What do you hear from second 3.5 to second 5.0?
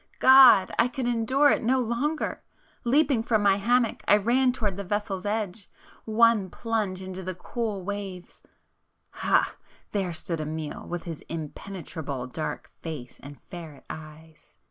hammock, I ran towards the